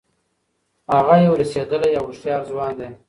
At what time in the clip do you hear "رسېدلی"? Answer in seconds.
1.41-1.91